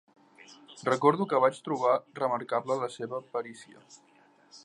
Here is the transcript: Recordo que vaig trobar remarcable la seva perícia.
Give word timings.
Recordo 0.91 1.27
que 1.33 1.41
vaig 1.43 1.59
trobar 1.67 1.91
remarcable 2.21 2.79
la 2.85 2.91
seva 2.97 3.23
perícia. 3.37 3.85